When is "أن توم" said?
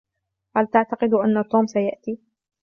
1.13-1.65